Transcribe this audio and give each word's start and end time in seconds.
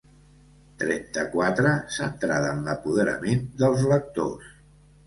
Trenta-quatre 0.83 1.75
centrada 1.99 2.51
en 2.57 2.67
l'apoderament 2.71 3.49
dels 3.63 3.89
lectors. 3.95 4.55